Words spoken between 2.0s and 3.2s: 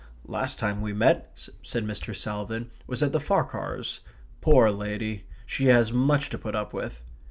Salvin, "was at the